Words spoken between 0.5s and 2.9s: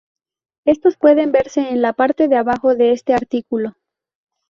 Estos pueden verse en la parte de abajo